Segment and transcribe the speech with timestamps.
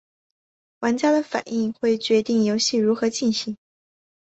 [0.79, 3.55] 玩家的反应会决定游戏如何进行。